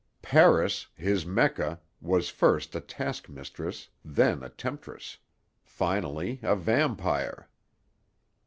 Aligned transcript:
Paris, 0.23 0.87
his 0.95 1.27
Mecca, 1.27 1.79
was 2.01 2.29
first 2.29 2.73
a 2.73 2.79
task 2.81 3.29
mistress, 3.29 3.89
then 4.03 4.41
a 4.41 4.49
temptress, 4.49 5.19
finally 5.61 6.39
a 6.41 6.55
vampire. 6.55 7.47